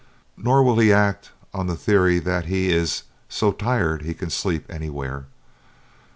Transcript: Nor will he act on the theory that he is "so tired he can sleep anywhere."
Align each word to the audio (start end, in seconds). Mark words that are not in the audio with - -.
Nor 0.35 0.63
will 0.63 0.79
he 0.79 0.91
act 0.91 1.29
on 1.53 1.67
the 1.67 1.75
theory 1.75 2.17
that 2.17 2.45
he 2.45 2.71
is 2.71 3.03
"so 3.29 3.51
tired 3.51 4.01
he 4.01 4.15
can 4.15 4.31
sleep 4.31 4.65
anywhere." 4.67 5.27